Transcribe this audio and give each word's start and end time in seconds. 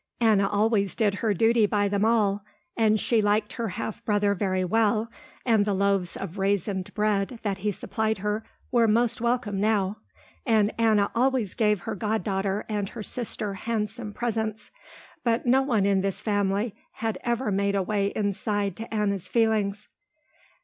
Anna 0.19 0.49
always 0.49 0.95
did 0.95 1.13
her 1.21 1.31
duty 1.31 1.67
by 1.67 1.87
them 1.87 2.03
all, 2.03 2.43
and 2.75 2.99
she 2.99 3.21
liked 3.21 3.53
her 3.53 3.67
half 3.67 4.03
brother 4.03 4.33
very 4.33 4.65
well 4.65 5.11
and 5.45 5.63
the 5.63 5.75
loaves 5.75 6.17
of 6.17 6.39
raisined 6.39 6.91
bread 6.95 7.37
that 7.43 7.59
he 7.59 7.69
supplied 7.71 8.17
her 8.17 8.43
were 8.71 8.87
most 8.87 9.21
welcome 9.21 9.59
now, 9.61 9.97
and 10.43 10.73
Anna 10.81 11.11
always 11.13 11.53
gave 11.53 11.81
her 11.81 11.93
god 11.93 12.23
daughter 12.23 12.65
and 12.67 12.89
her 12.89 13.03
sister 13.03 13.53
handsome 13.53 14.11
presents, 14.11 14.71
but 15.23 15.45
no 15.45 15.61
one 15.61 15.85
in 15.85 16.01
this 16.01 16.19
family 16.19 16.73
had 16.93 17.19
ever 17.23 17.51
made 17.51 17.75
a 17.75 17.83
way 17.83 18.07
inside 18.15 18.75
to 18.77 18.91
Anna's 18.91 19.27
feelings. 19.27 19.87